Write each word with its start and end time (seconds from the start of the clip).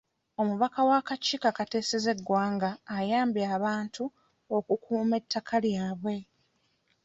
Omubaka 0.41 0.79
w'akakiiko 0.89 1.45
akateeseza 1.51 2.09
eggwanga 2.15 2.69
ayambye 2.97 3.43
abantu 3.57 4.03
okukuuma 4.57 5.13
ettaka 5.21 5.55
lyabwe. 5.65 6.15